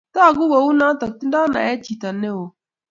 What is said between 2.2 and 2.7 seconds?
oo